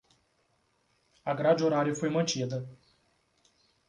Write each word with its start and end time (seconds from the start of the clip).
A 1.23 1.31
grade 1.35 1.63
horária 1.63 1.93
foi 1.93 2.09
mantida 2.09 2.67